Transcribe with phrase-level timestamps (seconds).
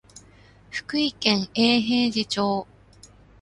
[0.71, 2.67] 福井県永平寺町